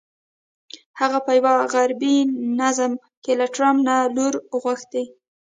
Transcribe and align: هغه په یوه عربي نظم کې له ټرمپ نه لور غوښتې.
هغه 0.99 1.19
په 1.25 1.31
یوه 1.37 1.53
عربي 1.81 2.15
نظم 2.59 2.91
کې 3.23 3.31
له 3.39 3.45
ټرمپ 3.55 3.79
نه 3.87 3.95
لور 4.15 4.33
غوښتې. 4.61 5.03